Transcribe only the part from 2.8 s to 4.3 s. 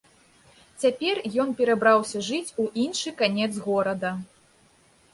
іншы канец горада.